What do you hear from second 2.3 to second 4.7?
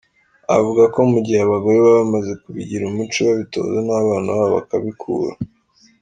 kubigira umuco babitoza n’abana babo